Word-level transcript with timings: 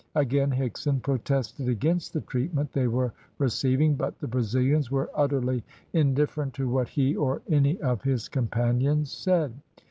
Again 0.15 0.49
Higson 0.49 0.99
protested 1.03 1.69
against 1.69 2.11
the 2.13 2.21
treatment 2.21 2.73
they 2.73 2.87
were 2.87 3.13
receiving, 3.37 3.93
but 3.93 4.17
the 4.17 4.27
Brazilians 4.27 4.89
were 4.89 5.11
utterly 5.13 5.63
indifferent 5.93 6.55
to 6.55 6.67
what 6.67 6.89
he 6.89 7.15
or 7.15 7.43
any 7.47 7.79
of 7.83 8.01
his 8.01 8.27
companions 8.27 9.11
said. 9.11 9.53